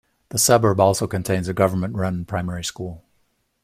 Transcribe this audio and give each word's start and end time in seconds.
The 0.29 0.39
suburb 0.39 0.79
also 0.79 1.05
contains 1.05 1.47
a 1.47 1.53
government 1.53 1.93
run 1.93 2.25
primary 2.25 2.63
school. 2.63 3.05